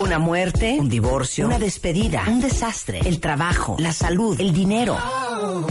[0.00, 4.96] Una muerte, un divorcio, una despedida, un desastre, el trabajo, la salud, el dinero.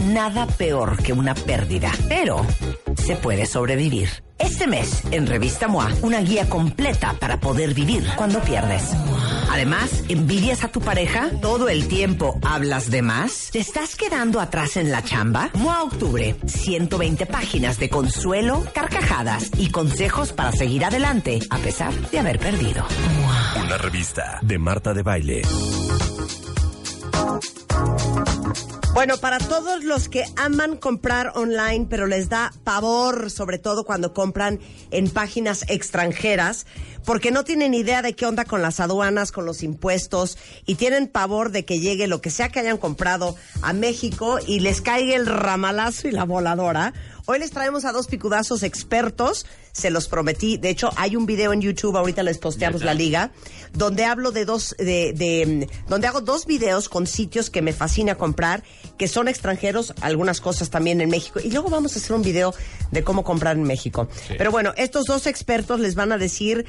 [0.04, 2.44] Nada peor que una pérdida, pero
[3.08, 4.10] se puede sobrevivir.
[4.38, 8.82] Este mes, en Revista MOA, una guía completa para poder vivir cuando pierdes.
[9.50, 11.30] Además, ¿envidias a tu pareja?
[11.40, 13.48] ¿Todo el tiempo hablas de más?
[13.50, 15.48] ¿Te estás quedando atrás en la chamba?
[15.54, 22.18] MOA Octubre, 120 páginas de consuelo, carcajadas y consejos para seguir adelante a pesar de
[22.18, 22.84] haber perdido.
[23.64, 25.42] Una revista de Marta de Baile.
[28.98, 34.12] Bueno, para todos los que aman comprar online, pero les da pavor, sobre todo cuando
[34.12, 34.58] compran
[34.90, 36.66] en páginas extranjeras,
[37.04, 41.06] porque no tienen idea de qué onda con las aduanas, con los impuestos, y tienen
[41.06, 45.14] pavor de que llegue lo que sea que hayan comprado a México y les caiga
[45.14, 46.92] el ramalazo y la voladora.
[47.26, 49.46] Hoy les traemos a dos picudazos expertos,
[49.78, 50.58] se los prometí.
[50.58, 53.30] De hecho, hay un video en YouTube, ahorita les posteamos la liga,
[53.72, 58.16] donde hablo de dos, de, de, donde hago dos videos con sitios que me fascina
[58.16, 58.62] comprar,
[58.98, 61.40] que son extranjeros, algunas cosas también en México.
[61.42, 62.54] Y luego vamos a hacer un video
[62.90, 64.08] de cómo comprar en México.
[64.36, 66.66] Pero bueno, estos dos expertos les van a decir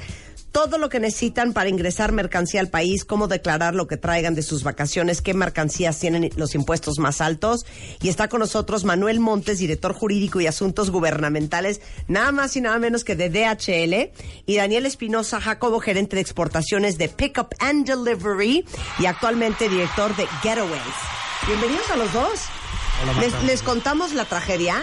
[0.52, 4.42] todo lo que necesitan para ingresar mercancía al país, cómo declarar lo que traigan de
[4.42, 7.64] sus vacaciones, qué mercancías tienen los impuestos más altos.
[8.02, 12.78] Y está con nosotros Manuel Montes, director jurídico y asuntos gubernamentales, nada más y nada
[12.78, 14.12] menos que de DHL,
[14.46, 18.64] y Daniel Espinosa Jacobo, gerente de exportaciones de Pickup and Delivery
[18.98, 20.80] y actualmente director de Getaways.
[21.46, 22.40] Bienvenidos a los dos.
[23.18, 24.82] les, les contamos la tragedia.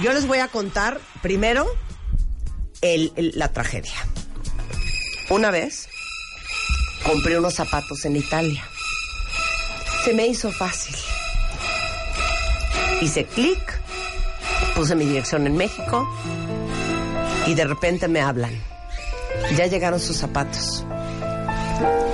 [0.00, 1.66] Yo les voy a contar primero
[2.82, 3.94] el- el- la tragedia.
[5.30, 5.88] Una vez
[7.06, 8.64] compré unos zapatos en Italia.
[10.04, 10.94] Se me hizo fácil.
[13.00, 13.58] Hice clic,
[14.74, 16.06] puse mi dirección en México
[17.46, 18.52] y de repente me hablan.
[19.56, 20.84] Ya llegaron sus zapatos.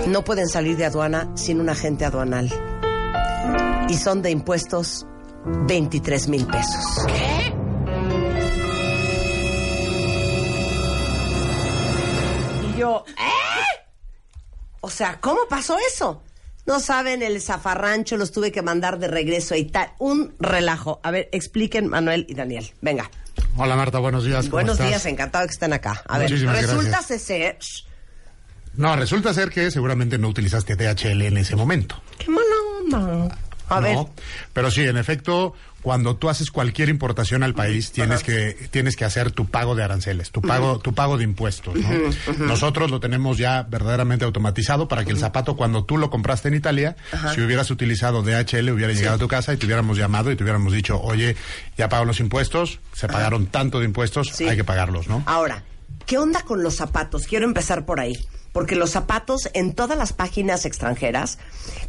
[0.07, 2.51] No pueden salir de aduana sin un agente aduanal.
[3.89, 5.07] Y son de impuestos
[5.45, 6.85] 23 mil pesos.
[12.75, 13.81] Y yo, ¿eh?
[14.81, 16.23] O sea, ¿cómo pasó eso?
[16.67, 19.93] No saben el zafarrancho, los tuve que mandar de regreso y tal.
[19.99, 21.01] Un relajo.
[21.03, 22.73] A ver, expliquen Manuel y Daniel.
[22.81, 23.11] Venga.
[23.57, 24.45] Hola Marta, buenos días.
[24.47, 24.89] ¿cómo Buenos estás?
[24.89, 26.03] días, encantado que estén acá.
[26.07, 27.23] A ver, Muchísimas resulta gracias.
[27.23, 27.59] ser...
[28.75, 32.01] No, resulta ser que seguramente no utilizaste DHL en ese momento.
[32.19, 32.47] ¡Qué mala
[32.81, 33.39] onda!
[33.69, 33.83] A ¿no?
[33.83, 33.99] ver,
[34.53, 39.05] Pero sí, en efecto, cuando tú haces cualquier importación al país, tienes que tienes que
[39.05, 41.75] hacer tu pago de aranceles, tu pago tu pago de impuestos.
[41.77, 42.47] ¿no?
[42.47, 46.55] Nosotros lo tenemos ya verdaderamente automatizado para que el zapato cuando tú lo compraste en
[46.55, 46.97] Italia,
[47.35, 50.43] si hubieras utilizado DHL, hubiera llegado a tu casa y te hubiéramos llamado y te
[50.43, 51.37] hubiéramos dicho, oye,
[51.79, 54.47] ya pagaron los impuestos, se pagaron tanto de impuestos, Sí.
[54.49, 55.23] hay que pagarlos, ¿no?
[55.27, 55.65] Ahora,
[56.07, 57.27] ¿qué onda con los zapatos?
[57.27, 58.19] Quiero empezar por ahí.
[58.53, 61.39] Porque los zapatos en todas las páginas extranjeras,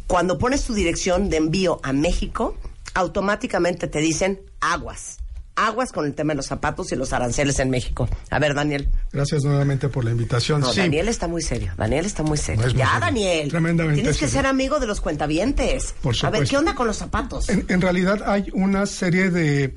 [0.06, 2.56] cuando pones tu dirección de envío a México,
[2.94, 5.18] automáticamente te dicen aguas.
[5.54, 8.08] Aguas con el tema de los zapatos y los aranceles en México.
[8.30, 8.88] A ver, Daniel.
[9.12, 10.62] Gracias nuevamente por la invitación.
[10.62, 11.72] No, sí, Daniel está muy serio.
[11.76, 12.62] Daniel está muy serio.
[12.62, 13.00] No es muy ya, serio.
[13.00, 13.48] Daniel.
[13.50, 14.40] Tremendamente Tienes que serio.
[14.40, 15.94] ser amigo de los cuentavientes.
[16.00, 16.50] Por A ver, supuesto.
[16.50, 17.50] ¿qué onda con los zapatos?
[17.50, 19.74] en, en realidad hay una serie de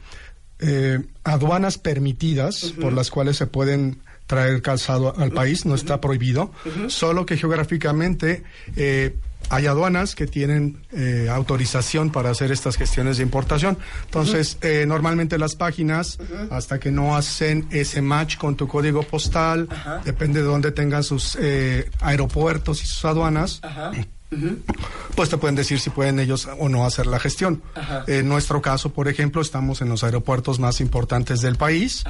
[0.60, 6.52] eh, aduanas permitidas por las cuales se pueden traer calzado al país, no está prohibido,
[6.88, 8.44] solo que geográficamente
[8.78, 9.16] eh,
[9.50, 13.78] hay aduanas que tienen eh, autorización para hacer estas gestiones de importación.
[14.06, 16.18] Entonces, eh, normalmente las páginas,
[16.50, 19.68] hasta que no hacen ese match con tu código postal,
[20.04, 23.62] depende de dónde tengan sus eh, aeropuertos y sus aduanas,
[25.16, 27.62] pues te pueden decir si pueden ellos o no hacer la gestión.
[28.08, 32.04] En nuestro caso, por ejemplo, estamos en los aeropuertos más importantes del país.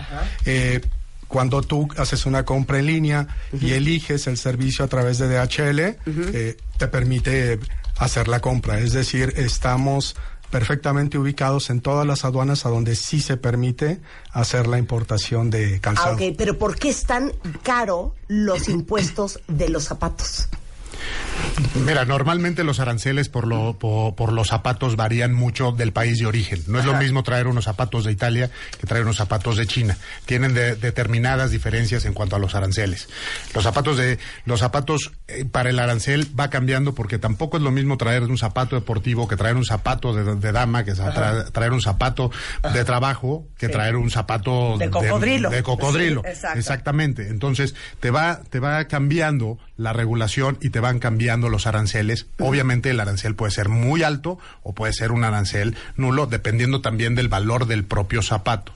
[1.27, 3.27] Cuando tú haces una compra en línea
[3.59, 7.59] y eliges el servicio a través de DHL, eh, te permite
[7.97, 8.79] hacer la compra.
[8.79, 10.15] Es decir, estamos
[10.51, 13.99] perfectamente ubicados en todas las aduanas a donde sí se permite
[14.31, 16.15] hacer la importación de Ah, calzado.
[16.15, 17.33] ok, pero ¿por qué es tan
[17.63, 20.47] caro los impuestos de los zapatos?
[21.85, 26.25] Mira, normalmente los aranceles por, lo, po- por, los zapatos varían mucho del país de
[26.25, 26.63] origen.
[26.67, 28.49] No es lo mismo traer unos zapatos de Italia
[28.79, 29.97] que traer unos zapatos de China.
[30.25, 33.07] Tienen de- determinadas diferencias en cuanto a los aranceles.
[33.53, 37.71] Los zapatos de los zapatos eh, para el arancel va cambiando porque tampoco es lo
[37.71, 41.73] mismo traer un zapato deportivo que traer un zapato de, de dama, que tra- traer
[41.73, 42.31] un zapato
[42.73, 45.49] de trabajo, que traer un zapato De cocodrilo.
[45.49, 46.21] de cocodrilo.
[46.33, 46.47] Sí.
[46.55, 47.27] Exactamente.
[47.27, 52.27] Entonces, te va, te va cambiando la regulación y te van cambiando los aranceles.
[52.39, 57.15] Obviamente el arancel puede ser muy alto o puede ser un arancel nulo, dependiendo también
[57.15, 58.73] del valor del propio zapato.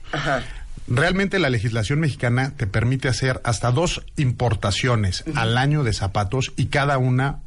[0.88, 6.66] Realmente la legislación mexicana te permite hacer hasta dos importaciones al año de zapatos y
[6.66, 7.40] cada una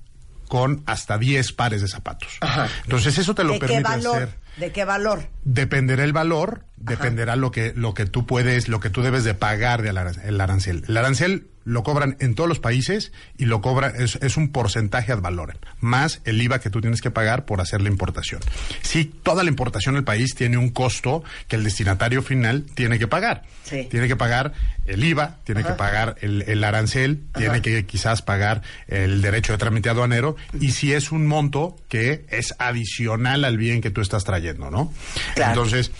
[0.47, 2.29] con hasta 10 pares de zapatos.
[2.41, 2.69] Ajá.
[2.83, 4.15] Entonces eso te lo ¿De qué permite valor?
[4.15, 4.42] hacer.
[4.57, 5.29] ¿De qué valor?
[5.43, 9.33] Dependerá el valor, dependerá lo que lo que tú puedes, lo que tú debes de
[9.33, 10.83] pagar del el arancel.
[10.87, 15.11] El arancel lo cobran en todos los países y lo cobran es, es un porcentaje
[15.11, 18.41] ad valorem, más el IVA que tú tienes que pagar por hacer la importación.
[18.81, 23.07] Sí, toda la importación del país tiene un costo que el destinatario final tiene que
[23.07, 23.43] pagar.
[23.63, 23.87] Sí.
[23.89, 24.53] Tiene que pagar
[24.85, 29.57] el IVA, tiene que pagar el, el arancel, tiene que quizás pagar el derecho de
[29.57, 34.25] trámite aduanero y si es un monto que es adicional al bien que tú estás
[34.25, 34.93] trayendo, ¿no?
[35.35, 35.51] Claro.
[35.63, 35.91] Entonces,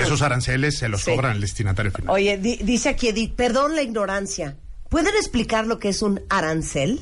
[0.00, 1.12] esos aranceles se los Sí.
[1.12, 2.10] cobran al destinatario final.
[2.14, 4.56] Oye, di- dice aquí Edith, perdón la ignorancia.
[4.88, 7.00] ¿Pueden explicar lo que es un arancel?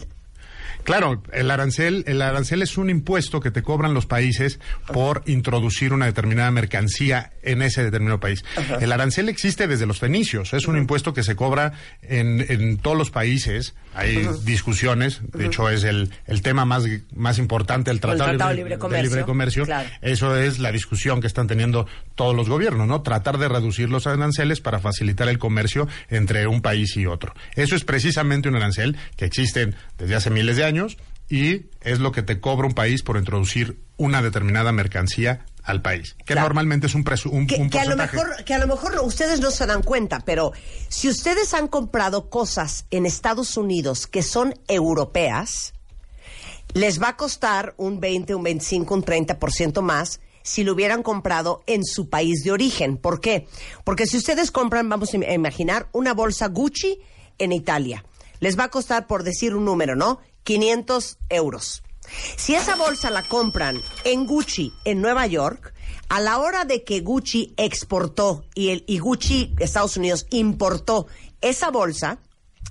[0.84, 4.60] Claro, el arancel, el arancel es un impuesto que te cobran los países
[4.92, 8.44] por introducir una determinada mercancía en ese determinado país.
[8.80, 11.72] El arancel existe desde los fenicios, es un impuesto que se cobra
[12.02, 13.74] en, en todos los países.
[13.94, 16.84] Hay discusiones, de hecho es el, el tema más,
[17.14, 19.10] más importante del Tratado, Tratado Libre, Libre de Comercio.
[19.10, 19.64] Libre Comercio.
[19.64, 19.88] Claro.
[20.02, 23.02] Eso es la discusión que están teniendo todos los gobiernos, ¿no?
[23.02, 27.32] Tratar de reducir los aranceles para facilitar el comercio entre un país y otro.
[27.54, 30.98] Eso es precisamente un arancel que existe desde hace miles de años
[31.28, 36.14] y es lo que te cobra un país por introducir una determinada mercancía al país,
[36.18, 36.42] que Claro.
[36.42, 38.98] normalmente es un, presu- un, Que, un que a lo mejor, que a lo mejor
[39.02, 40.52] ustedes no se dan cuenta, pero
[40.88, 45.74] si ustedes han comprado cosas en Estados Unidos que son europeas,
[46.72, 51.62] les va a costar un 20, un 25, un 30% más si lo hubieran comprado
[51.66, 52.96] en su país de origen.
[52.98, 53.48] ¿Por qué?
[53.82, 57.00] Porque si ustedes compran, vamos a imaginar, una bolsa Gucci
[57.38, 58.04] en Italia,
[58.38, 60.20] les va a costar, por decir un número, ¿no?
[60.44, 61.82] 500 euros.
[62.36, 65.72] Si esa bolsa la compran en Gucci en Nueva York,
[66.08, 71.06] a la hora de que Gucci exportó y, el, y Gucci Estados Unidos importó
[71.40, 72.18] esa bolsa,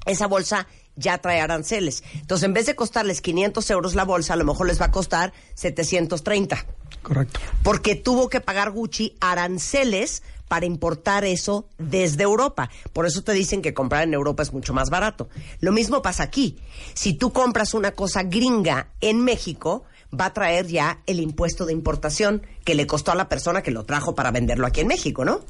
[0.06, 2.04] esa bolsa ya trae aranceles.
[2.14, 4.92] Entonces, en vez de costarles 500 euros la bolsa, a lo mejor les va a
[4.92, 6.66] costar 730.
[7.02, 7.40] Correcto.
[7.64, 12.70] Porque tuvo que pagar Gucci aranceles para importar eso desde Europa.
[12.94, 15.30] Por eso te dicen que comprar en Europa es mucho más barato.
[15.60, 16.58] Lo mismo pasa aquí.
[16.94, 21.74] Si tú compras una cosa gringa en México, va a traer ya el impuesto de
[21.74, 25.26] importación que le costó a la persona que lo trajo para venderlo aquí en México,
[25.26, 25.42] ¿no?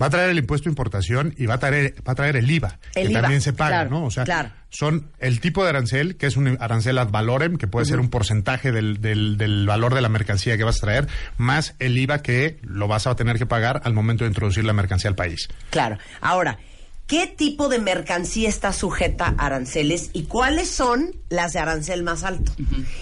[0.00, 2.50] Va a traer el impuesto de importación y va a traer, va a traer el
[2.50, 4.04] IVA, El que IVA, también se paga, claro, ¿no?
[4.04, 4.50] O sea, claro.
[4.70, 8.10] son el tipo de arancel, que es un arancel ad valorem, que puede ser un
[8.10, 12.22] porcentaje del, del, del valor de la mercancía que vas a traer, más el IVA
[12.22, 15.48] que lo vas a tener que pagar al momento de introducir la mercancía al país.
[15.70, 15.98] Claro.
[16.20, 16.58] Ahora,
[17.06, 22.24] ¿qué tipo de mercancía está sujeta a aranceles y cuáles son las de arancel más
[22.24, 22.52] alto?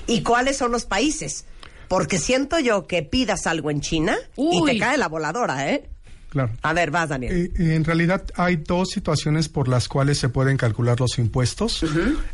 [0.07, 1.45] ¿Y cuáles son los países?
[1.89, 5.89] Porque siento yo que pidas algo en China y te cae la voladora, ¿eh?
[6.31, 6.51] Claro.
[6.63, 7.53] A ver, vas, Daniel.
[7.55, 11.85] Eh, en realidad hay dos situaciones por las cuales se pueden calcular los impuestos.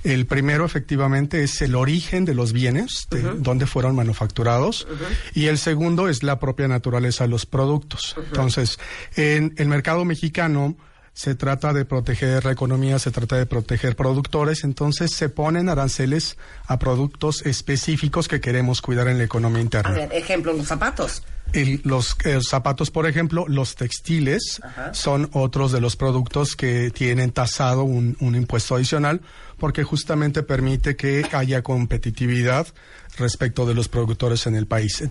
[0.05, 4.87] El primero efectivamente es el origen de los bienes, de dónde fueron manufacturados,
[5.35, 8.15] y el segundo es la propia naturaleza de los productos.
[8.17, 8.79] Entonces,
[9.17, 10.77] en el mercado mexicano
[11.19, 16.37] se trata de proteger la economía, se trata de proteger productores, entonces se ponen aranceles
[16.69, 19.91] a productos específicos que queremos cuidar en la economía interna.
[19.91, 21.25] A ver, ejemplo, los zapatos.
[21.53, 24.61] El- los eh, zapatos, por ejemplo, los textiles
[24.93, 29.21] son otros de los productos que tienen tasado un, un impuesto adicional
[29.59, 32.69] porque justamente permite que haya competitividad
[33.17, 35.03] respecto de los productores en el país.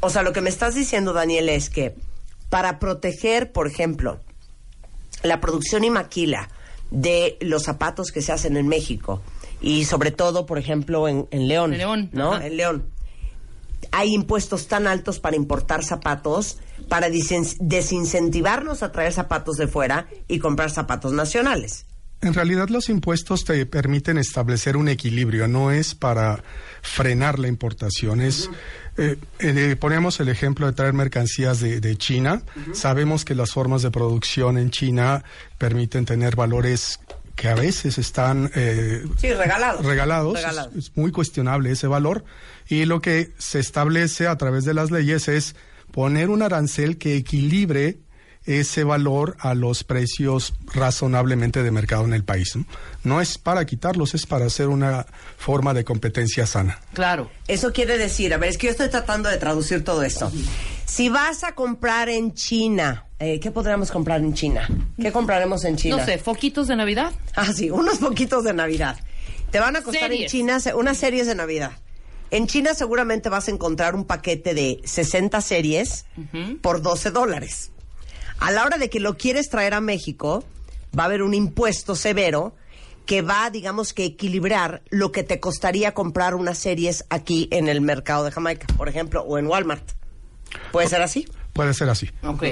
[0.00, 1.94] O sea, lo que me estás diciendo, Daniel, es que
[2.50, 4.18] para proteger, por ejemplo,
[5.24, 6.48] la producción y maquila
[6.90, 9.22] de los zapatos que se hacen en México
[9.60, 12.34] y sobre todo, por ejemplo, en, en León, En León, ¿no?
[12.34, 12.46] ajá.
[12.46, 12.86] En León.
[13.90, 20.38] Hay impuestos tan altos para importar zapatos para desincentivarnos a traer zapatos de fuera y
[20.38, 21.86] comprar zapatos nacionales.
[22.24, 26.42] En realidad los impuestos te permiten establecer un equilibrio, no es para
[26.82, 28.20] frenar la importación.
[28.20, 28.50] Es,
[28.96, 32.42] eh, eh, ponemos el ejemplo de traer mercancías de, de China.
[32.72, 35.22] Sabemos que las formas de producción en China
[35.58, 36.98] permiten tener valores
[37.36, 39.84] que a veces están eh, Sí, regalados.
[39.84, 40.34] regalados.
[40.34, 40.72] Regalados.
[40.76, 42.24] Es, es muy cuestionable ese valor.
[42.68, 45.56] Y lo que se establece a través de las leyes es
[45.90, 47.98] poner un arancel que equilibre
[48.46, 52.56] ese valor a los precios razonablemente de mercado en el país.
[52.56, 52.66] ¿no?
[53.02, 55.06] No es para quitarlos, es para hacer una
[55.38, 56.80] forma de competencia sana.
[56.92, 57.30] Claro.
[57.48, 60.30] Eso quiere decir, a ver, es que yo estoy tratando de traducir todo esto.
[60.84, 64.68] Si vas a comprar en China, eh, ¿qué podríamos comprar en China?
[65.00, 65.96] ¿Qué compraremos en China?
[65.96, 67.12] No sé, foquitos de Navidad.
[67.34, 68.98] Ah, sí, unos poquitos de Navidad.
[69.50, 70.26] Te van a costar en.
[70.26, 71.72] China unas series de Navidad.
[72.30, 76.06] En China seguramente vas a encontrar un paquete de 60 series
[76.60, 77.70] por 12 dólares.
[78.44, 80.44] A la hora de que lo quieres traer a México,
[80.96, 82.54] va a haber un impuesto severo
[83.06, 87.80] que va, digamos que equilibrar lo que te costaría comprar unas series aquí en el
[87.80, 89.92] mercado de Jamaica, por ejemplo, o en Walmart.
[90.72, 91.26] ¿Puede ser así?
[91.54, 92.10] Puede ser así.
[92.22, 92.44] Ok.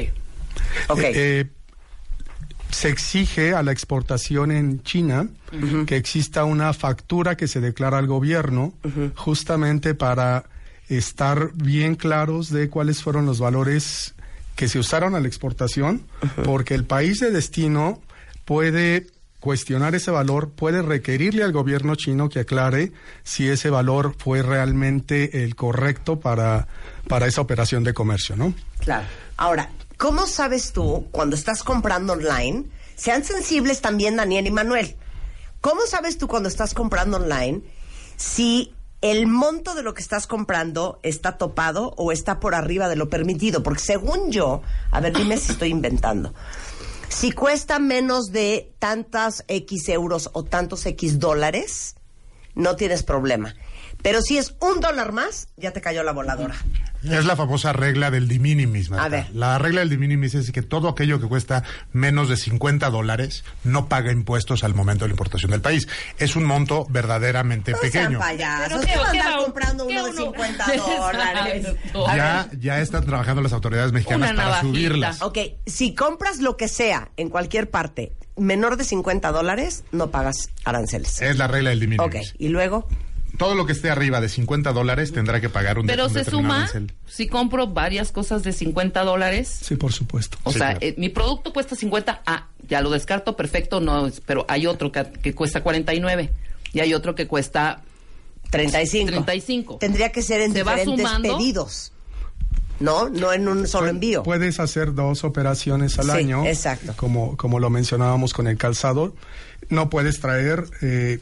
[0.89, 0.99] Ok.
[1.01, 1.51] Eh, eh,
[2.71, 5.29] se exige a la exportación en China
[5.87, 8.73] que exista una factura que se declara al gobierno
[9.15, 10.45] justamente para
[10.89, 14.15] estar bien claros de cuáles fueron los valores
[14.63, 16.07] que se usaron a la exportación,
[16.45, 18.01] porque el país de destino
[18.45, 19.09] puede
[19.41, 22.93] cuestionar ese valor, puede requerirle al gobierno chino que aclare
[23.25, 26.69] si ese valor fue realmente el correcto para,
[27.09, 28.55] para esa operación de comercio, ¿no?
[28.79, 29.05] Claro.
[29.37, 34.97] Ahora, ¿Cómo sabes tú, cuando estás comprando online, sean sensibles también Daniel y Manuel,
[35.61, 37.63] ¿cómo sabes tú cuando estás comprando online
[38.17, 42.97] si el monto de lo que estás comprando está topado o está por arriba de
[42.97, 43.63] lo permitido?
[43.63, 46.33] Porque según yo, a ver, dime si estoy inventando.
[47.09, 51.97] Si cuesta menos de tantas X euros o tantos X dólares,
[52.55, 53.55] no tienes problema.
[54.03, 56.57] Pero si es un dólar más, ya te cayó la voladora.
[57.05, 59.27] Es la famosa regla del de minimis, A ver.
[59.35, 63.45] La regla del de minimis es que todo aquello que cuesta menos de 50 dólares
[63.65, 65.89] no paga impuestos al momento de la importación del país.
[66.19, 68.21] Es un monto verdaderamente pequeño.
[68.21, 70.67] Sean ¿Qué va a andar comprando uno de 50
[70.99, 71.67] dólares?
[71.95, 75.23] ya, ya están trabajando las autoridades mexicanas para subirlas.
[75.23, 80.51] Ok, si compras lo que sea en cualquier parte menor de 50 dólares, no pagas
[80.65, 81.21] aranceles.
[81.21, 82.31] Es la regla del de minimis.
[82.31, 82.87] Ok, y luego
[83.39, 86.71] todo lo que esté arriba de 50 dólares tendrá que pagar un Pero se suma
[87.07, 89.59] si compro varias cosas de 50 dólares.
[89.63, 90.39] Sí, por supuesto.
[90.45, 94.67] O sea, eh, mi producto cuesta 50, ah, ya lo descarto, perfecto, no, pero hay
[94.67, 96.31] otro que, cuesta 49
[96.73, 97.83] y hay otro que cuesta
[98.51, 99.11] 35.
[99.11, 99.79] 35.
[99.79, 101.93] Tendría que ser en diferentes pedidos.
[102.81, 103.09] ¿no?
[103.09, 104.25] No en un solo envío.
[104.25, 106.45] Puedes hacer dos operaciones al sí, año.
[106.47, 106.95] Exacto.
[106.97, 109.15] Como, como lo mencionábamos con el calzado.
[109.69, 111.21] No puedes traer eh,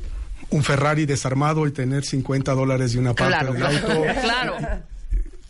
[0.51, 4.03] un Ferrari desarmado y tener 50 dólares de una parte del auto.
[4.21, 4.57] claro.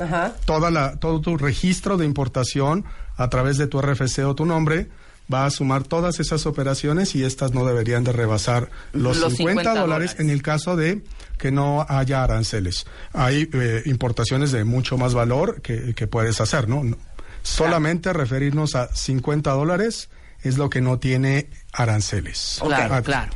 [0.46, 2.86] Toda la, todo tu registro de importación
[3.18, 4.88] a través de tu RFC o tu nombre
[5.32, 10.16] va a sumar todas esas operaciones y estas no deberían de rebasar los, 50, dólares
[10.18, 11.02] en el caso de
[11.38, 12.86] que no haya aranceles.
[13.12, 16.96] Hay eh, importaciones de mucho más valor que, puedes hacer, ¿no?
[17.42, 20.10] Solamente referirnos a 50 dólares
[20.42, 22.58] es lo que no tiene aranceles.
[22.62, 23.32] Claro, claro.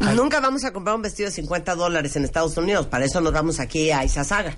[0.00, 3.32] Nunca vamos a comprar un vestido de 50 dólares en Estados Unidos, para eso nos
[3.32, 4.56] vamos aquí a Isasaga.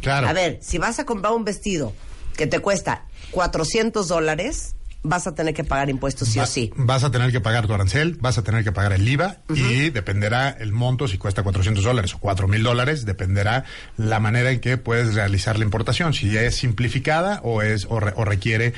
[0.00, 0.28] Claro.
[0.28, 1.92] A ver, si vas a comprar un vestido
[2.36, 6.72] que te cuesta 400 dólares, vas a tener que pagar impuestos sí o sí.
[6.76, 9.90] Vas a tener que pagar tu arancel, vas a tener que pagar el IVA y
[9.90, 13.64] dependerá el monto, si cuesta 400 dólares o 4 mil dólares, dependerá
[13.96, 18.72] la manera en que puedes realizar la importación, si es simplificada o, es, o requiere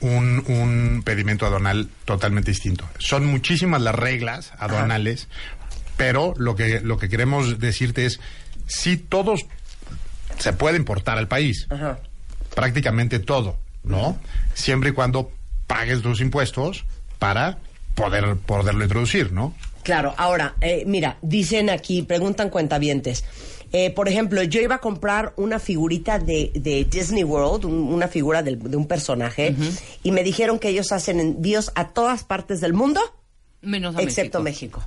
[0.00, 2.88] un, un pedimento aduanal totalmente distinto.
[2.98, 5.28] Son muchísimas las reglas aduanales,
[5.96, 8.20] pero lo que, lo que queremos decirte es,
[8.66, 9.46] si todos
[10.38, 11.66] se puede importar al país,
[12.54, 14.18] prácticamente todo, ¿no?
[14.54, 15.32] Siempre y cuando
[15.72, 16.84] pagues tus impuestos
[17.18, 17.56] para
[17.94, 19.54] poder poderlo introducir, ¿no?
[19.82, 23.24] Claro, ahora, eh, mira, dicen aquí, preguntan cuentavientes.
[23.72, 28.54] Eh, por ejemplo, yo iba a comprar una figurita de, Disney World, una figura de,
[28.76, 29.56] un personaje,
[30.02, 33.00] y me dijeron que ellos hacen envíos a todas partes del mundo,
[33.62, 34.86] menos excepto México.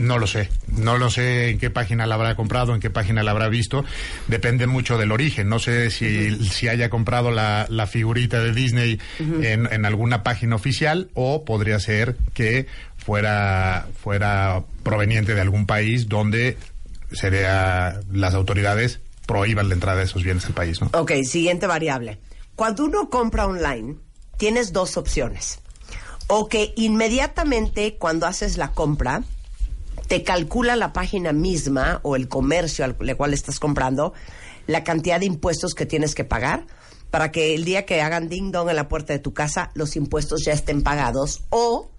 [0.00, 3.22] No lo sé, no lo sé en qué página la habrá comprado, en qué página
[3.22, 3.84] la habrá visto,
[4.28, 9.70] depende mucho del origen, no sé si, si haya comprado la, figurita de Disney en,
[9.70, 12.66] en, alguna página oficial o podría ser que
[12.96, 16.56] fuera, fuera proveniente de algún país donde
[17.12, 20.90] sería las autoridades prohíban la entrada de esos bienes al país, ¿no?
[20.94, 22.18] Ok, siguiente variable.
[22.56, 23.96] Cuando uno compra online,
[24.38, 25.60] tienes dos opciones.
[26.26, 29.22] O que inmediatamente cuando haces la compra,
[30.10, 34.12] te calcula la página misma o el comercio al cual estás comprando
[34.66, 36.66] la cantidad de impuestos que tienes que pagar
[37.12, 39.94] para que el día que hagan ding dong en la puerta de tu casa los
[39.94, 41.92] impuestos ya estén pagados o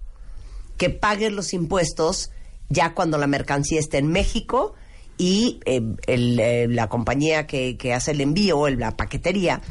[0.76, 2.32] que pagues los impuestos
[2.68, 4.74] ya cuando la mercancía esté en México
[5.16, 9.62] y eh, eh, la compañía que, hace el envío, la paquetería,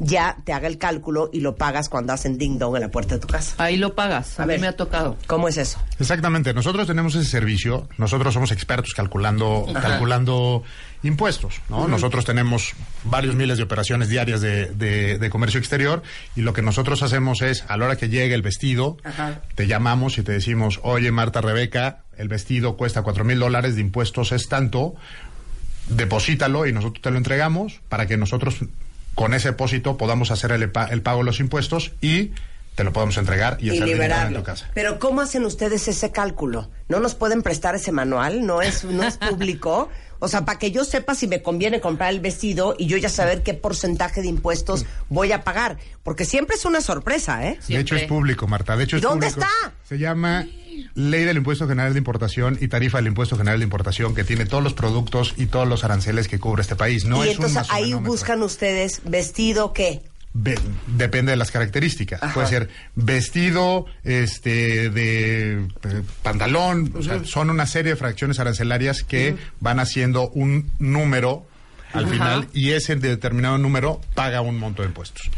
[0.00, 3.14] ya te haga el cálculo y lo pagas cuando hacen ding dong en la puerta
[3.14, 3.54] de tu casa.
[3.58, 4.40] Ahí lo pagas.
[4.40, 5.16] A, mí me ha tocado.
[5.26, 5.78] ¿Cómo es eso?
[5.98, 6.54] Exactamente.
[6.54, 7.86] Nosotros tenemos ese servicio.
[7.98, 10.64] Nosotros somos expertos calculando, calculando
[11.02, 11.86] impuestos, ¿no?
[11.86, 16.02] Nosotros tenemos varios miles de operaciones diarias de, de, comercio exterior
[16.36, 18.98] y lo que nosotros hacemos es, a la hora que llegue el vestido,
[19.54, 23.80] te llamamos y te decimos, oye Marta Rebeca, el vestido cuesta cuatro mil dólares, de
[23.80, 24.94] impuestos es tanto,
[25.88, 28.58] deposítalo y nosotros te lo entregamos para que nosotros
[29.14, 32.32] con ese depósito podamos hacer el, pago de los impuestos y
[32.74, 34.70] te lo podemos entregar y, y hacer en tu casa.
[34.74, 36.70] Pero ¿cómo hacen ustedes ese cálculo?
[36.88, 38.46] ¿No nos pueden prestar ese manual?
[38.46, 39.88] ¿No es, no es público?
[40.20, 43.08] O sea, para que yo sepa si me conviene comprar el vestido y yo ya
[43.08, 45.78] saber qué porcentaje de impuestos voy a pagar.
[46.02, 47.58] Porque siempre es una sorpresa, ¿eh?
[47.68, 48.76] De hecho es público, Marta.
[48.76, 49.48] De hecho es ¿Dónde público.
[49.50, 49.72] está?
[49.88, 50.46] Se llama
[50.94, 54.46] Ley del Impuesto General de Importación y Tarifa del Impuesto General de Importación que tiene
[54.46, 57.04] todos los productos y todos los aranceles que cubre este país.
[57.04, 58.12] No y es un entonces ahí masomenómetro.
[58.12, 60.02] buscan ustedes vestido qué.
[60.32, 62.22] Depende de las características.
[62.22, 62.34] Ajá.
[62.34, 69.02] Puede ser vestido, este, de eh, pantalón, o sea, son una serie de fracciones arancelarias
[69.02, 71.44] que van haciendo un número
[71.92, 72.12] al Ajá.
[72.12, 75.28] final y ese determinado número paga un monto de impuestos.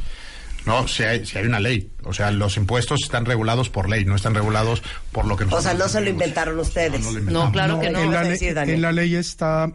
[0.66, 1.90] No, si hay, si hay una ley.
[2.04, 5.46] O sea, los impuestos están regulados por ley, no están regulados por lo que O
[5.46, 7.00] nosotros sea, no se lo inventaron ustedes.
[7.00, 7.52] No, no lo No, inventamos.
[7.52, 8.10] claro que no.
[8.10, 8.38] la ley,
[8.74, 9.72] en la ley está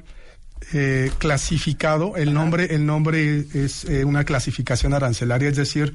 [0.74, 5.94] eh, clasificado el nombre el nombre es eh, una clasificación arancelaria es decir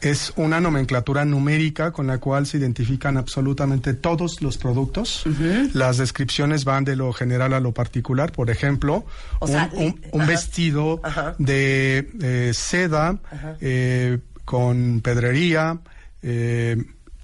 [0.00, 5.24] es una nomenclatura numérica con la cual se identifican absolutamente todos los productos.
[5.74, 8.30] Las descripciones van de lo general a lo particular.
[8.32, 9.04] Por ejemplo,
[9.40, 11.34] O un, sea, un- vestido Ajá.
[11.38, 13.18] de eh, seda
[13.60, 15.80] eh, con pedrería
[16.22, 16.76] eh,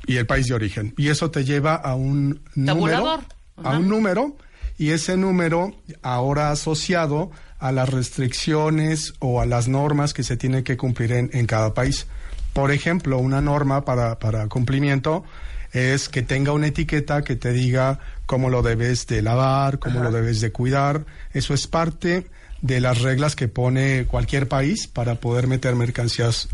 [0.07, 0.95] y el país de origen.
[0.97, 3.21] Y eso te lleva a un número,
[3.63, 4.37] a un número
[4.79, 10.65] y ese número ahora asociado a las restricciones o a las normas que se tienen
[10.65, 12.07] que cumplir en, en cada país.
[12.55, 15.25] Por ejemplo, una norma para, para cumplimiento
[15.73, 20.13] es que tenga una etiqueta que te diga cómo lo debes de lavar, cómo lo
[20.13, 21.05] debes de cuidar.
[21.33, 22.27] Eso es parte
[22.63, 26.49] de las reglas que pone cualquier país para poder meter mercancías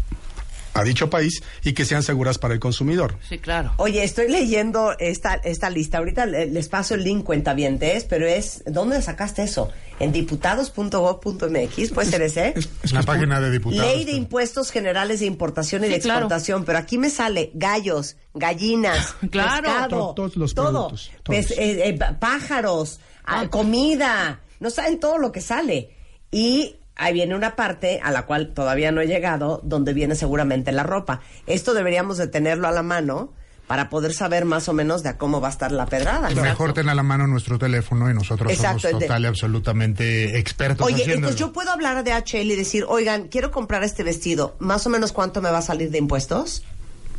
[0.75, 3.17] a dicho país y que sean seguras para el consumidor.
[3.29, 3.73] Sí, claro.
[3.77, 5.99] Oye, estoy leyendo esta, esta lista.
[5.99, 8.63] Ahorita le- les paso el link cuentavientes, pero es...
[8.67, 9.71] ¿Dónde sacaste eso?
[9.99, 12.53] En diputados.gov.mx, ¿puede ser ese?
[12.57, 13.87] Es- es la página de diputados.
[13.87, 16.21] Ley de impuestos generales de importación y Sí, de claro.
[16.21, 19.63] exportación, pero aquí me sale gallos, gallinas, Claro.
[19.63, 21.37] pescado, To- todos los todo, productos, todos.
[21.39, 25.91] Pes- eh, eh, pájaros, ah, comida, no saben todo lo que sale.
[26.31, 30.71] Y ahí viene una parte a la cual todavía no he llegado, donde viene seguramente
[30.73, 31.21] la ropa.
[31.47, 33.33] Esto deberíamos de tenerlo a la mano
[33.67, 36.29] para poder saber más o menos de a cómo va a estar la pedrada.
[36.31, 36.43] ¿no?
[36.43, 40.39] Mejor ten a la mano nuestro teléfono y nosotros Exacto, somos de- total y absolutamente
[40.41, 41.17] expertos Oye, haciéndolo.
[41.29, 44.91] entonces yo puedo hablar a DHL y decir, oigan, quiero comprar este vestido, más o
[44.91, 46.65] menos cuánto me va a salir de impuestos.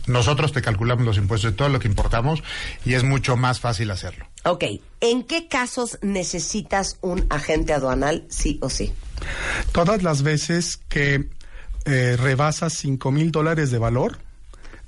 [0.07, 2.43] Nosotros te calculamos los impuestos de todo lo que importamos
[2.85, 4.25] y es mucho más fácil hacerlo.
[4.43, 4.63] Ok,
[4.99, 8.93] ¿en qué casos necesitas un agente aduanal, sí o sí?
[9.71, 11.29] Todas las veces que
[11.85, 14.17] eh, rebasas 5 mil dólares de valor,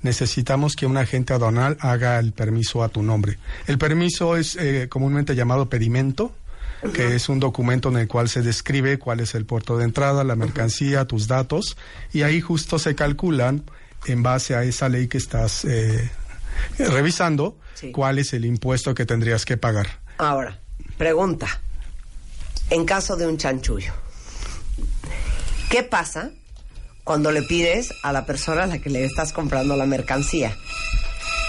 [0.02, 3.38] necesitamos que un agente aduanal haga el permiso a tu nombre.
[3.66, 6.32] El permiso es eh, comúnmente llamado pedimento,
[6.92, 10.22] que es un documento en el cual se describe cuál es el puerto de entrada,
[10.22, 11.78] la mercancía, tus datos,
[12.12, 13.64] y ahí justo se calculan,
[14.06, 16.10] en base a esa ley que estás eh,
[16.78, 17.90] revisando, Sí.
[17.90, 19.86] cuál es el impuesto que tendrías que pagar.
[20.18, 20.60] Ahora,
[20.96, 21.60] pregunta.
[22.70, 23.92] En caso de un chanchullo,
[25.70, 26.30] ¿qué pasa
[27.02, 30.56] cuando le pides a la persona a la que le estás comprando la mercancía?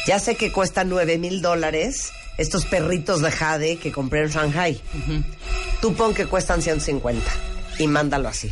[0.08, 4.82] Ya sé que cuestan nueve mil dólares estos perritos de jade que compré en Shanghai.
[5.82, 7.22] Tú pon que cuestan 150
[7.80, 8.52] y mándalo así.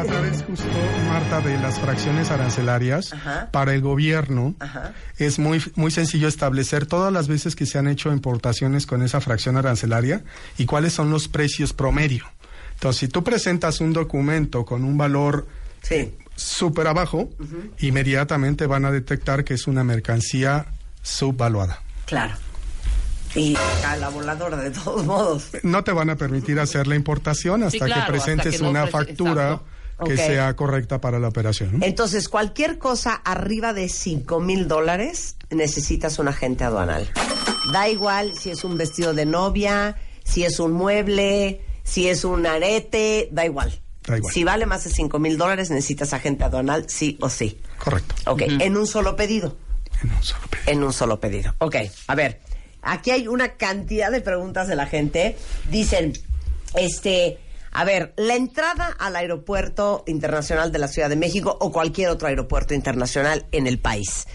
[0.00, 0.66] A través, a través justo,
[1.08, 3.48] Marta, de las fracciones arancelarias, Ajá.
[3.52, 4.92] para el gobierno Ajá.
[5.18, 9.20] es muy, muy sencillo establecer todas las veces que se han hecho importaciones con esa
[9.20, 10.22] fracción arancelaria
[10.58, 12.24] y cuáles son los precios promedio.
[12.74, 15.46] Entonces, si tú presentas un documento con un valor
[15.82, 16.14] Sí.
[16.34, 17.28] súper abajo,
[17.78, 20.66] inmediatamente van a detectar que es una mercancía
[21.02, 21.80] subvaluada.
[22.06, 22.34] Claro.
[23.34, 25.50] Y a la voladora, de todos modos.
[25.62, 28.70] No te van a permitir hacer la importación hasta claro, que hasta presentes que no
[28.70, 29.64] una factura exacto.
[30.04, 31.82] Que sea correcta para la operación.
[31.82, 37.10] Entonces, cualquier cosa arriba de 5 mil dólares necesitas un agente aduanal.
[37.72, 42.46] Da igual si es un vestido de novia, si es un mueble, si es un
[42.46, 43.80] arete, da igual.
[44.06, 44.32] Da igual.
[44.32, 47.58] Si vale más de 5 mil dólares, necesitas agente aduanal, sí o sí.
[47.78, 48.14] Correcto.
[48.26, 49.56] Ok, en un solo pedido.
[50.02, 50.72] En un solo pedido.
[50.72, 51.54] En un solo pedido.
[51.58, 52.40] Ok, a ver,
[52.82, 55.36] aquí hay una cantidad de preguntas de la gente.
[55.70, 56.12] Dicen,
[56.74, 57.38] este,
[57.72, 62.28] a ver, la entrada al aeropuerto internacional de la Ciudad de México o cualquier otro
[62.28, 64.26] aeropuerto internacional en el país.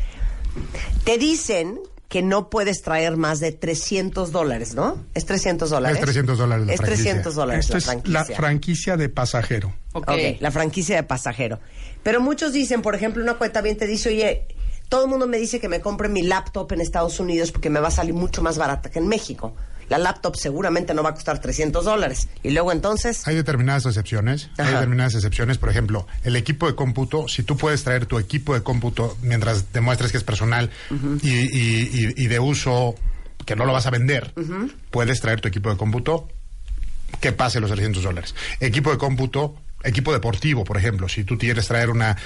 [1.03, 5.03] Te dicen que no puedes traer más de 300 dólares, ¿no?
[5.13, 5.97] ¿Es 300 dólares?
[5.97, 7.03] Es 300 dólares la Es franquicia.
[7.11, 8.13] 300 dólares Esto la es franquicia.
[8.13, 9.73] la franquicia de pasajero.
[9.93, 10.09] Ok.
[10.09, 11.59] Ok, la franquicia de pasajero.
[12.03, 14.47] Pero muchos dicen, por ejemplo, una cuenta bien te dice, oye,
[14.87, 17.79] todo el mundo me dice que me compre mi laptop en Estados Unidos porque me
[17.79, 19.53] va a salir mucho más barata que en México.
[19.89, 22.27] La laptop seguramente no va a costar 300 dólares.
[22.43, 23.27] Y luego entonces...
[23.27, 24.49] Hay determinadas excepciones.
[24.57, 25.57] Hay determinadas excepciones.
[25.57, 29.71] Por ejemplo, el equipo de cómputo, si tú puedes traer tu equipo de cómputo mientras
[29.73, 30.69] demuestres que es personal
[31.21, 32.95] y, y- y- y de uso
[33.45, 34.33] que no lo vas a vender,
[34.91, 36.27] puedes traer tu equipo de cómputo
[37.21, 38.33] que pase los 300 dólares.
[38.59, 42.17] Equipo de cómputo, equipo deportivo, por ejemplo, si tú quieres traer una,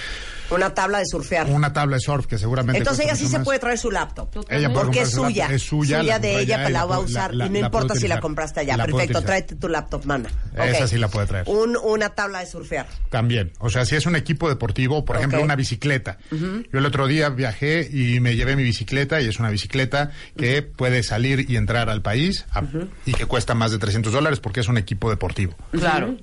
[0.51, 1.47] Una tabla de surfear.
[1.49, 2.79] una tabla de surf que seguramente...
[2.79, 4.29] Entonces ella sí se puede traer su laptop.
[4.49, 5.47] Ella Porque es suya.
[5.51, 7.33] es suya, la de ella, pero y la va a usar.
[7.35, 8.77] la- y no importa si la compraste allá.
[8.77, 10.29] La Perfecto, tráete tu laptop, mana.
[10.55, 11.45] Esa sí la puede traer.
[11.47, 12.87] Un- una tabla de surfear.
[13.09, 16.17] También, o sea, si es un equipo deportivo, por ejemplo, una bicicleta.
[16.31, 20.61] Yo el otro día viajé y me llevé mi bicicleta y es una bicicleta que
[20.61, 22.63] puede salir y entrar al país a-
[23.05, 25.55] y que cuesta más de 300 dólares porque es un equipo deportivo.
[25.71, 26.15] Claro.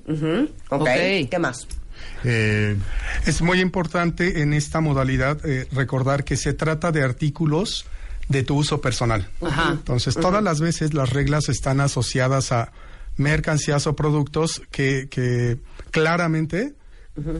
[0.69, 0.81] ok.
[0.81, 0.87] Ok.
[1.29, 1.67] ¿Qué más?
[2.23, 2.75] Eh,
[3.25, 7.85] Es muy importante en esta modalidad eh, recordar que se trata de artículos
[8.27, 9.29] de tu uso personal.
[9.41, 9.71] Ajá.
[9.71, 12.71] Entonces, todas las veces las reglas están asociadas a
[13.15, 15.57] mercancías o productos que, que
[15.91, 16.73] claramente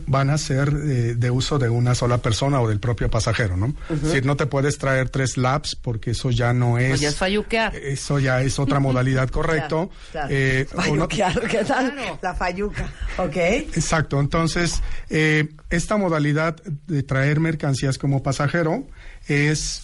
[0.08, 3.74] van a ser eh, de uso de una sola persona o del propio pasajero, ¿no?
[3.90, 6.90] Es decir, no te puedes traer tres laps porque eso ya no es...
[6.90, 7.76] Pues ya es falluquear.
[7.76, 9.90] Eso ya es otra modalidad, correcto.
[10.12, 10.28] Claro.
[10.32, 11.94] Eh, no- Fayuquear, ¿qué tal?
[11.94, 12.20] Claro.
[12.22, 12.90] La fayuca.
[13.18, 13.36] Ok.
[13.38, 16.56] Exacto, entonces eh, esta modalidad
[16.88, 18.84] de traer mercancías como pasajero
[19.28, 19.84] es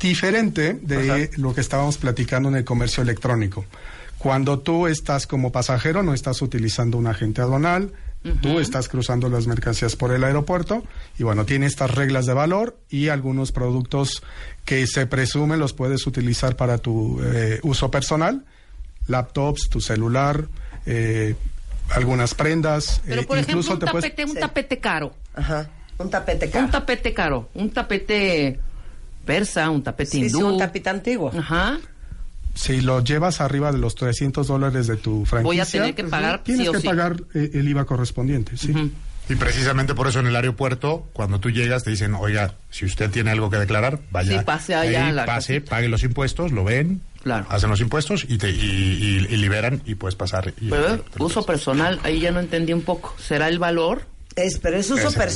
[0.00, 3.64] diferente de lo que estábamos platicando en el comercio electrónico.
[4.18, 7.92] Cuando tú estás como pasajero, no estás utilizando un agente aduanal,
[8.42, 10.82] tú estás cruzando las mercancías por el aeropuerto
[11.18, 14.22] y bueno, tiene estas reglas de valor y algunos productos
[14.64, 18.44] que se presumen los puedes utilizar para tu eh, uso personal,
[19.06, 20.46] laptops, tu celular,
[20.84, 21.34] eh,
[21.90, 24.40] algunas prendas, Pero eh, por ejemplo, incluso un te puedes tapete, un Sí.
[24.40, 25.14] tapete caro.
[25.34, 25.70] Ajá.
[25.98, 26.68] Un tapete Un caro.
[26.70, 27.48] tapete caro.
[27.54, 28.60] Un tapete
[29.24, 31.30] persa, un tapete Sí, sí, un tapete antiguo.
[31.36, 31.78] Ajá.
[32.58, 36.02] Si lo llevas arriba de los 300 dólares de tu franquicia, Voy a tener que
[36.04, 36.86] pagar tienes sí o que sí.
[36.88, 38.74] pagar eh, el IVA correspondiente, sí.
[39.30, 43.10] Y precisamente por eso en el aeropuerto, cuando tú llegas, te dicen, oiga, si usted
[43.10, 44.38] tiene algo que declarar, vaya.
[44.38, 45.70] Sí, pase allá ahí, a la pase, casita.
[45.70, 47.46] pague los impuestos, lo ven, Claro.
[47.50, 50.52] hacen los impuestos y te y, y- y liberan y puedes pasar.
[50.60, 53.14] y- Pero uso personal, ahí ya no entendí un poco.
[53.18, 54.06] ¿Será el valor?
[54.34, 55.34] Es, pero es uso Exactamente.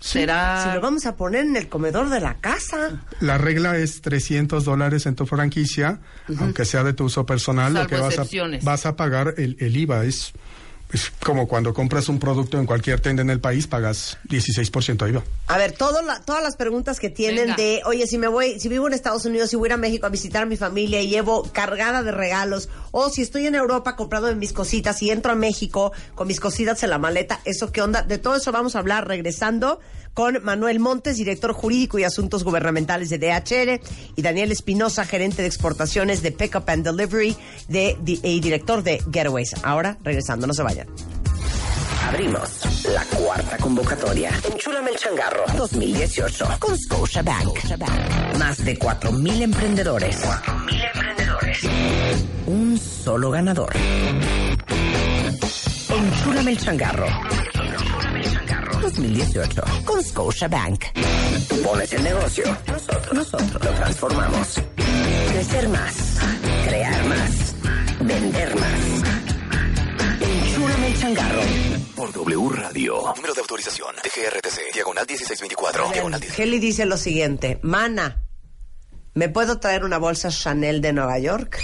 [0.00, 0.64] ¿Será...?
[0.64, 3.02] Si lo vamos a poner en el comedor de la casa.
[3.20, 6.00] La regla es 300 dólares en tu franquicia,
[6.38, 8.26] aunque sea de tu uso personal, lo que vas a,
[8.62, 10.04] vas a pagar el, el IVA.
[10.04, 10.32] Es,
[10.92, 15.10] es como cuando compras un producto en cualquier tienda en el país, pagas 16% de
[15.10, 15.22] IVA.
[15.48, 17.56] A ver, todo la- todas las preguntas que tienen Venga.
[17.56, 19.76] de, oye, si me voy, si vivo en Estados Unidos, si voy a ir a
[19.76, 23.54] México a visitar a mi familia y llevo cargada de regalos, o si estoy en
[23.54, 27.70] Europa comprando mis cositas y entro a México con mis cositas en la maleta, ¿eso
[27.72, 28.02] qué onda?
[28.02, 29.80] De todo eso vamos a hablar regresando
[30.18, 33.80] con Manuel Montes, director jurídico y asuntos gubernamentales de DHL,
[34.16, 37.36] y Daniel Espinosa, gerente de exportaciones de Pickup and Delivery
[37.68, 39.54] de, y director de Getaways.
[39.62, 40.88] Ahora, regresando, no se vayan.
[42.08, 44.32] Abrimos la cuarta convocatoria.
[44.52, 47.56] Enchúlame el changarro 2018 con Scotiabank.
[48.40, 50.20] Más de 4.000 emprendedores.
[50.20, 51.58] 4.000 emprendedores.
[52.48, 53.72] Un solo ganador.
[55.88, 57.06] Enchúlame el changarro.
[58.88, 60.84] 2018 con Scotiabank.
[61.46, 62.44] Tú pones el negocio.
[62.66, 64.62] Nosotros, nosotros lo transformamos.
[65.32, 65.94] Crecer más.
[66.66, 67.54] Crear más.
[68.00, 70.20] Vender más.
[70.20, 71.40] Enchúlame el changarro.
[71.96, 73.12] Por W Radio.
[73.14, 73.94] Número de autorización.
[73.96, 74.72] TGRTC.
[74.72, 75.90] Diagonal 1624.
[75.92, 76.36] Diagonal 16.
[76.36, 78.22] Kelly dice lo siguiente, Mana,
[79.12, 81.60] ¿me puedo traer una bolsa Chanel de Nueva York?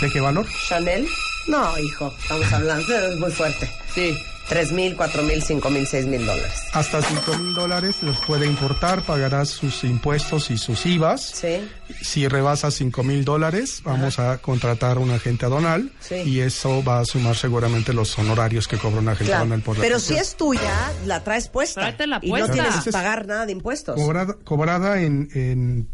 [0.00, 0.46] ¿De qué valor?
[0.68, 1.08] ¿Chanel?
[1.48, 3.68] No, hijo, estamos hablando, es muy fuerte.
[3.94, 4.16] Sí.
[4.50, 6.52] Tres mil, cuatro mil, cinco mil, seis mil dólares.
[6.72, 11.22] Hasta 5 mil dólares los puede importar, pagarás sus impuestos y sus IVAs.
[11.22, 11.68] Sí.
[12.02, 16.16] Si rebasa 5 mil dólares, vamos a contratar un agente aduanal Sí.
[16.26, 19.44] y eso va a sumar seguramente los honorarios que cobra un agente Claro.
[19.44, 21.82] aduanal por la Pero si es tuya, la traes puesta.
[21.82, 23.94] Tráetela Y no tienes que pagar nada de impuestos.
[23.94, 25.88] cobrada, cobrada en, en-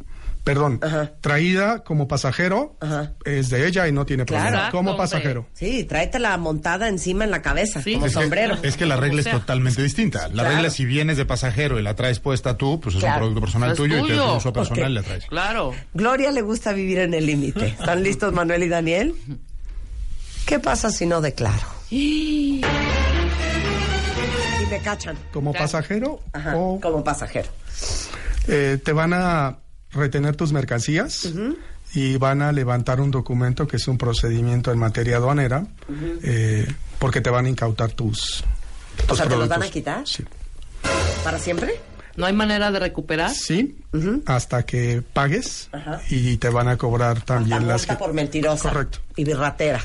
[0.47, 1.11] perdón, Ajá.
[1.21, 3.15] traída como pasajero Ajá.
[3.25, 4.71] es de ella y no tiene problema.
[4.71, 5.03] Como hombre.
[5.03, 5.49] pasajero.
[5.55, 7.95] Sí, tráetela montada encima en la cabeza, Sí.
[7.95, 8.57] como Es que- sombrero.
[8.63, 9.41] Es que la regla es O sea.
[9.41, 10.29] totalmente distinta.
[10.29, 10.51] La Claro.
[10.51, 13.15] regla si vienes de pasajero y la traes puesta tú, pues es Claro.
[13.17, 14.37] un producto personal Es tuyo, y te tuyo.
[14.37, 14.91] uso personal Ok.
[14.95, 15.25] la traes.
[15.27, 15.75] Claro.
[15.95, 17.67] Gloria le gusta vivir en el límite.
[17.67, 19.17] ¿Están listos Manuel y Daniel?
[20.47, 21.67] ¿Qué pasa si no declaro?
[21.91, 22.61] Y
[24.71, 25.17] me cachan.
[25.33, 27.49] Como pasajero Ajá, o como pasajero.
[28.47, 29.59] eh, te van a
[29.97, 31.33] retener tus mercancías
[31.95, 35.67] y van a levantar un documento que es un procedimiento en materia aduanera
[36.23, 36.67] eh,
[36.99, 38.45] porque te van a incautar tus,
[39.09, 40.07] O sea, ¿te los van a quitar?
[40.07, 40.25] Sí.
[41.25, 41.81] ¿Para siempre?
[42.17, 43.31] ¿No hay manera de recuperar?
[43.31, 43.77] Sí,
[44.27, 45.71] hasta que pagues
[46.11, 47.95] y te van a cobrar también las que...
[47.95, 48.71] por mentirosa.
[48.71, 48.99] Correcto.
[49.17, 49.81] Y birratera.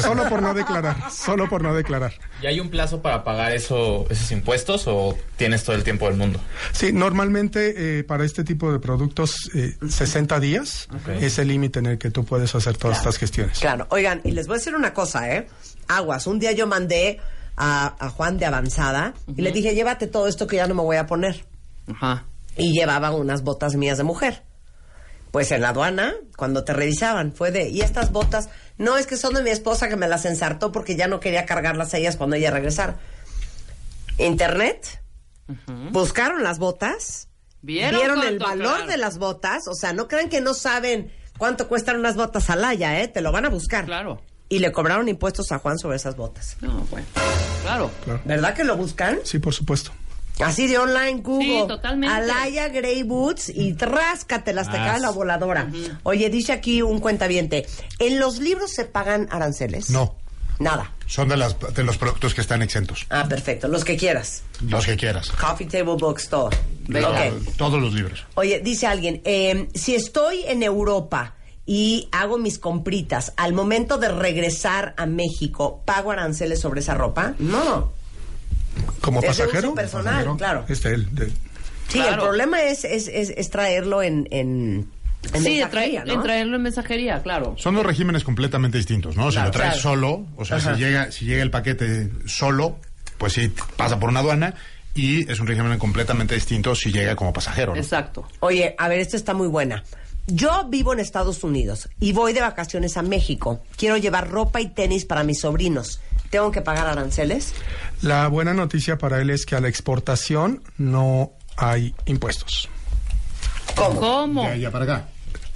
[0.00, 2.12] Solo por no declarar, solo por no declarar.
[2.42, 6.16] ¿Y hay un plazo para pagar eso, esos impuestos o tienes todo el tiempo del
[6.16, 6.40] mundo?
[6.72, 9.50] Sí, normalmente eh, para este tipo de productos
[9.88, 10.88] 60 eh, días
[11.20, 13.58] es el límite en el que tú puedes hacer todas estas gestiones.
[13.58, 15.48] Claro, oigan, y les voy a decir una cosa, ¿eh?
[15.88, 17.20] Aguas, un día yo mandé
[17.56, 20.96] a, Juan de Avanzada y le dije, llévate todo esto que ya no me voy
[20.96, 21.44] a poner.
[21.90, 22.26] Ajá.
[22.56, 24.42] Y llevaba unas botas mías de mujer.
[25.30, 28.48] Pues en la aduana, cuando te revisaban, fue de, ¿y estas botas?
[28.78, 31.44] No, es que son de mi esposa que me las ensartó porque ya no quería
[31.44, 32.98] cargarlas a ellas cuando ella regresara.
[34.16, 35.02] Internet,
[35.90, 37.28] buscaron las botas,
[37.60, 41.96] vieron, el valor de las botas, o sea, no crean que no saben cuánto cuestan
[41.96, 43.08] unas botas al Alaya, ¿eh?
[43.08, 43.84] Te lo van a buscar.
[43.84, 44.22] Claro.
[44.48, 46.56] Y le cobraron impuestos a Juan sobre esas botas.
[46.62, 47.06] No, bueno.
[47.62, 47.90] Claro.
[48.24, 49.18] ¿Verdad que lo buscan?
[49.24, 49.92] Sí, por supuesto.
[50.44, 51.62] Así de online, Google.
[51.62, 52.14] Sí, totalmente.
[52.14, 55.70] Alaya Grey Boots y tráscatelas, te cae la voladora.
[56.04, 57.66] Oye, dice aquí un cuentaviente,
[57.98, 59.90] ¿en los libros se pagan aranceles?
[59.90, 60.16] No.
[60.58, 60.92] Nada.
[61.06, 63.06] Son de, las, de los productos que están exentos.
[63.10, 63.68] Ah, perfecto.
[63.68, 64.42] Los que quieras.
[64.60, 65.30] Los que quieras.
[65.30, 66.50] Coffee Table Books, todo.
[67.56, 68.26] Todos los libros.
[68.34, 74.08] Oye, dice alguien, eh, si estoy en Europa y hago mis compritas, al momento de
[74.08, 77.34] regresar a México, ¿pago aranceles sobre esa ropa?
[77.38, 77.92] No.
[79.00, 79.74] ¿Como pasajero?
[79.74, 80.64] personal, claro.
[80.68, 81.08] Este, el,
[81.88, 84.90] Sí, el problema es, es, es, traerlo en, en,
[85.22, 86.12] sí, mensajería, ¿no?
[86.12, 87.54] en traerlo en mensajería, claro.
[87.56, 89.32] Son dos regímenes completamente distintos, ¿no?
[89.32, 92.76] si lo traes solo, o sea, si llega, si llega el paquete solo,
[93.16, 94.54] pues sí, pasa por una aduana
[94.94, 97.74] y es un régimen completamente distinto si llega como pasajero.
[97.74, 97.80] ¿no?
[97.80, 98.28] Exacto.
[98.40, 99.82] Oye, a ver, esta está muy buena.
[100.26, 103.62] Yo vivo en Estados Unidos y voy de vacaciones a México.
[103.76, 106.00] Quiero llevar ropa y tenis para mis sobrinos.
[106.30, 107.54] ¿Tengo que pagar aranceles?
[108.02, 112.68] La buena noticia para él es que a la exportación no hay impuestos.
[113.74, 114.00] ¿Cómo?
[114.00, 114.42] ¿Cómo?
[114.42, 115.08] De allá para acá.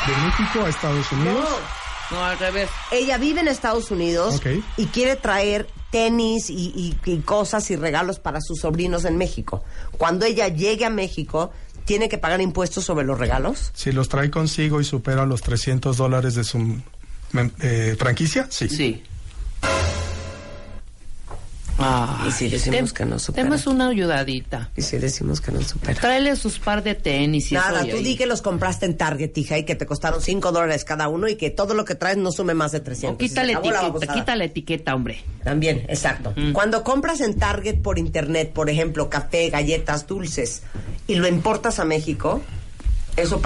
[0.06, 1.48] De México a Estados Unidos.
[2.10, 2.68] No, al revés.
[2.90, 4.40] Ella vive en Estados Unidos
[4.76, 9.62] y quiere traer tenis y, cosas y regalos para sus sobrinos en México.
[9.98, 11.52] Cuando ella llegue a México,
[11.84, 13.70] ¿tiene que pagar impuestos sobre los regalos?
[13.74, 16.80] Si los trae consigo y supera los 300 dólares de su
[17.60, 18.68] eh, franquicia, sí.
[18.68, 19.02] Sí.
[21.78, 23.44] Ah, y si decimos que no supera.
[23.44, 24.70] Tenemos una ayudadita.
[24.76, 26.00] Y si decimos que no supera.
[26.00, 29.58] Tráele sus par de tenis y Nada, tú di que los compraste en Target, hija,
[29.58, 32.30] y que te costaron 5 dólares cada uno y que todo lo que traes no
[32.32, 33.14] sume más de 300.
[33.14, 35.22] O quítale, etiqueta, quita la etiqueta, hombre.
[35.42, 36.34] También, exacto.
[36.52, 40.62] Cuando compras en Target por internet, por ejemplo, café, galletas, dulces,
[41.06, 42.42] y lo importas a México,
[43.16, 43.40] ¿eso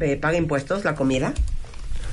[0.00, 1.32] eh, paga impuestos, la comida?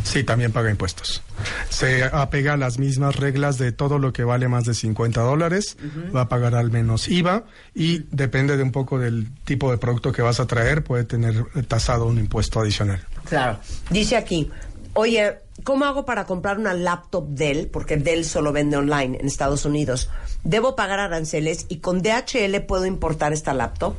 [0.03, 1.21] Sí, también paga impuestos.
[1.69, 5.77] Se apega a las mismas reglas de todo lo que vale más de 50 dólares,
[6.15, 7.43] va a pagar al menos IVA
[7.75, 11.45] y depende de un poco del tipo de producto que vas a traer, puede tener
[11.67, 13.05] tasado un impuesto adicional.
[13.25, 13.59] Claro.
[13.89, 14.49] Dice aquí,
[14.93, 17.67] oye, ¿cómo hago para comprar una laptop Dell?
[17.67, 20.09] Porque Dell solo vende online en Estados Unidos.
[20.43, 23.95] ¿Debo pagar aranceles y con DHL puedo importar esta laptop?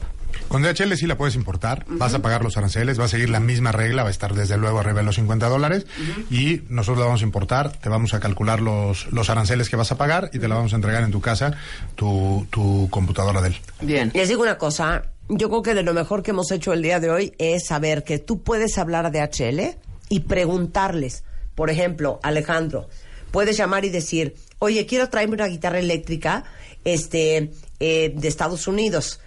[0.51, 3.39] Con DHL sí la puedes importar, vas a pagar los aranceles, va a seguir la
[3.39, 5.87] misma regla, va a estar desde luego arriba de los 50 dólares
[6.29, 9.93] y nosotros la vamos a importar, te vamos a calcular los, los aranceles que vas
[9.93, 11.53] a pagar y te la vamos a entregar en tu casa,
[11.95, 13.55] tu, tu computadora del.
[13.81, 14.11] Bien.
[14.13, 16.99] Les digo una cosa, yo creo que de lo mejor que hemos hecho el día
[16.99, 19.77] de hoy es saber que tú puedes hablar a DHL
[20.09, 21.23] y preguntarles,
[21.55, 22.89] por ejemplo, Alejandro,
[23.31, 26.43] puedes llamar y decir, oye, quiero traerme una guitarra eléctrica
[26.85, 29.21] este, eh, de Estados Unidos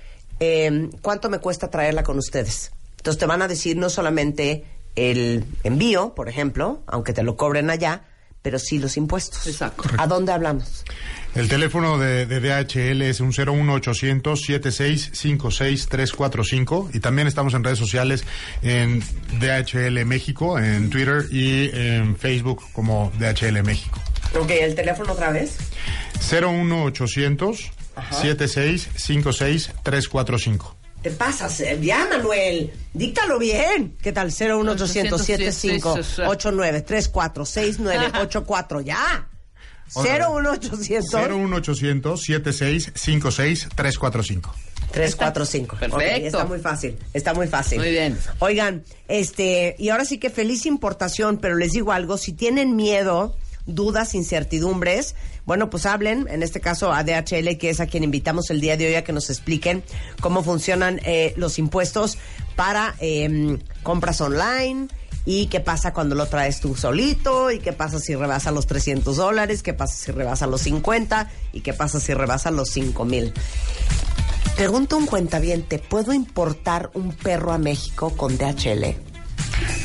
[0.43, 2.71] eh, ¿cuánto me cuesta traerla con ustedes?
[2.97, 7.69] Entonces te van a decir no solamente el envío, por ejemplo, aunque te lo cobren
[7.69, 8.03] allá,
[8.41, 9.47] pero sí los impuestos.
[9.47, 9.83] Exacto.
[9.97, 10.83] ¿A dónde hablamos?
[11.33, 18.23] El teléfono de, DHL es un 01800 7656 345 y también estamos en redes sociales
[18.61, 19.01] en
[19.39, 23.99] DHL México, en Twitter y en Facebook como DHL México.
[24.39, 25.57] Ok, ¿el teléfono otra vez?
[26.31, 30.75] 01800 7656-345.
[31.01, 32.71] Te pasas, eh, ya, Manuel.
[32.93, 33.97] Díctalo bien.
[34.01, 34.31] ¿Qué tal?
[34.31, 35.21] 01800
[36.25, 39.27] 89 34 69 84 Ya.
[39.93, 44.55] 01800 01800 7656 345.
[44.91, 45.75] 345.
[45.75, 45.95] Perfecto.
[45.97, 46.97] Okay, está muy fácil.
[47.13, 47.79] Está muy fácil.
[47.79, 48.17] Muy bien.
[48.39, 53.35] Oigan, este, y ahora sí que feliz importación, pero les digo algo, si tienen miedo
[53.65, 58.49] dudas, incertidumbres, bueno, pues hablen, en este caso a DHL, que es a quien invitamos
[58.49, 59.83] el día de hoy a que nos expliquen
[60.21, 62.17] cómo funcionan eh, los impuestos
[62.55, 64.87] para em, compras online
[65.25, 69.15] y qué pasa cuando lo traes tú solito y qué pasa si rebasa los 300
[69.15, 73.33] dólares, qué pasa si rebasa los 50 y qué pasa si rebasa los 5 mil.
[74.55, 79.12] Pregunta un cuentaviente, ¿puedo importar un perro a México con DHL?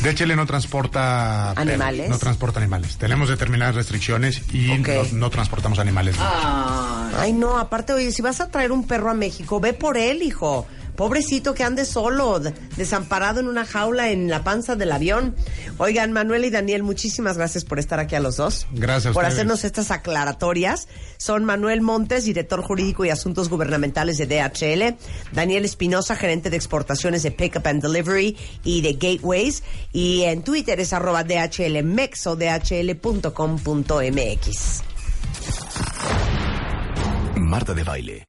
[0.02, 2.08] DHL no transporta perros, ¿Animales?
[2.10, 2.96] no transporta animales.
[2.98, 4.70] Tenemos determinadas restricciones y
[5.12, 6.16] no transportamos animales.
[6.18, 9.96] Ah, Ay, no, aparte, oye, si vas a traer un perro a México, ve por
[9.96, 10.66] él, hijo.
[10.98, 12.40] Pobrecito que ande solo,
[12.76, 15.36] desamparado en una jaula en la panza del avión.
[15.76, 18.66] Oigan, Manuel y Daniel, muchísimas gracias por estar aquí a los dos.
[18.72, 19.34] Gracias Por ustedes.
[19.34, 20.88] hacernos estas aclaratorias.
[21.16, 24.96] Son Manuel Montes, director jurídico y asuntos gubernamentales de DHL.
[25.32, 29.62] Daniel Espinosa, gerente de exportaciones de Pickup and Delivery y de Gateways.
[29.92, 33.32] Y en Twitter es arroba DHLmex o dhl.com.mx.
[37.36, 38.26] Marta de Baile.